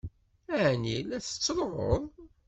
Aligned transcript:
Ɛni 0.63 0.97
la 1.09 1.17
tettruḍ? 1.25 2.03